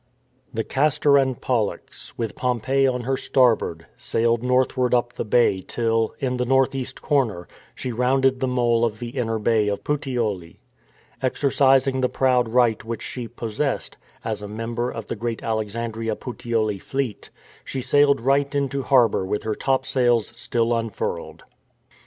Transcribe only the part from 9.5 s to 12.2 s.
o^ Puteoli. Exercising the